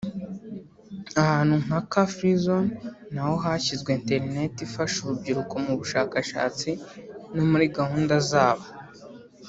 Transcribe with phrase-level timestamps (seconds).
[1.21, 2.71] Ahantu nka Car Free Zone
[3.13, 6.69] naho hashyizwe internet ifasha urubyiruko mu bushakashatsi
[7.33, 8.65] no muri gahunda zabo